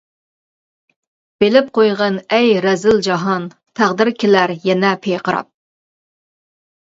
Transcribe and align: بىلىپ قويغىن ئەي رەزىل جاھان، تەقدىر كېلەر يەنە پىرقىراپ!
بىلىپ 1.43 1.67
قويغىن 1.79 2.15
ئەي 2.37 2.49
رەزىل 2.65 3.03
جاھان، 3.07 3.45
تەقدىر 3.81 4.11
كېلەر 4.23 4.53
يەنە 4.69 4.95
پىرقىراپ! 5.05 5.51